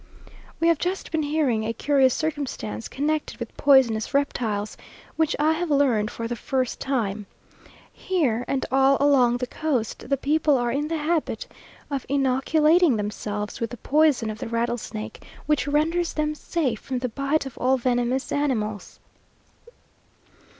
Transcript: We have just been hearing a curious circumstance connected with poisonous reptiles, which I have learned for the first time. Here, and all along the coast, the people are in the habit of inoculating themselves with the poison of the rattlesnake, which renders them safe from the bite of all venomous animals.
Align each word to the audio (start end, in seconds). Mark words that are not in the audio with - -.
We 0.59 0.67
have 0.67 0.79
just 0.79 1.11
been 1.11 1.21
hearing 1.21 1.63
a 1.63 1.73
curious 1.73 2.15
circumstance 2.15 2.87
connected 2.87 3.37
with 3.37 3.55
poisonous 3.55 4.15
reptiles, 4.15 4.75
which 5.15 5.35
I 5.37 5.51
have 5.53 5.69
learned 5.69 6.09
for 6.09 6.27
the 6.27 6.35
first 6.35 6.79
time. 6.79 7.27
Here, 7.93 8.43
and 8.47 8.65
all 8.71 8.97
along 8.99 9.37
the 9.37 9.45
coast, 9.45 10.09
the 10.09 10.17
people 10.17 10.57
are 10.57 10.71
in 10.71 10.87
the 10.87 10.97
habit 10.97 11.45
of 11.91 12.07
inoculating 12.09 12.95
themselves 12.97 13.59
with 13.61 13.69
the 13.69 13.77
poison 13.77 14.31
of 14.31 14.39
the 14.39 14.49
rattlesnake, 14.49 15.23
which 15.45 15.67
renders 15.67 16.13
them 16.13 16.33
safe 16.33 16.79
from 16.79 16.97
the 16.97 17.09
bite 17.09 17.45
of 17.45 17.55
all 17.59 17.77
venomous 17.77 18.31
animals. 18.31 18.99